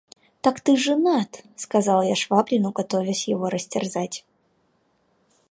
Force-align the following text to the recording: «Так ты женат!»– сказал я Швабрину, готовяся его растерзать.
«Так 0.43 0.55
ты 0.63 0.71
женат!»– 0.77 1.43
сказал 1.55 2.01
я 2.01 2.15
Швабрину, 2.15 2.71
готовяся 2.71 3.29
его 3.29 3.49
растерзать. 3.51 4.25